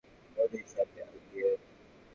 [0.37, 1.49] কনুই সামনে আগিয়ে।